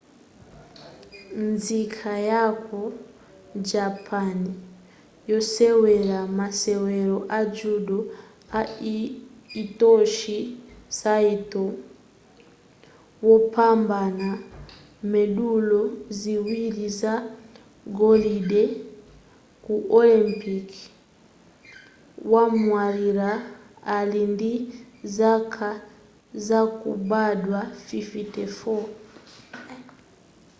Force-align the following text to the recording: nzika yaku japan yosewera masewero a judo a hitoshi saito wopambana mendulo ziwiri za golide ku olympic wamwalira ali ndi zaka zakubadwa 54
nzika 1.49 2.13
yaku 2.31 2.79
japan 3.71 4.37
yosewera 5.29 6.19
masewero 6.37 7.17
a 7.39 7.39
judo 7.55 7.99
a 8.59 8.61
hitoshi 9.53 10.37
saito 10.99 11.63
wopambana 13.27 14.29
mendulo 15.11 15.81
ziwiri 16.17 16.85
za 16.99 17.13
golide 17.99 18.63
ku 19.63 19.73
olympic 19.99 20.69
wamwalira 22.31 23.29
ali 23.97 24.21
ndi 24.33 24.53
zaka 25.15 25.69
zakubadwa 26.47 27.59
54 27.93 28.83